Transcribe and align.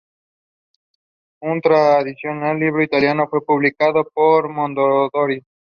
Una 1.43 1.61
traducción 1.61 2.41
del 2.41 2.57
libro 2.57 2.77
al 2.79 2.85
italiano 2.85 3.27
fue 3.29 3.45
publicada 3.45 4.01
por 4.03 4.49
Mondadori. 4.49 5.43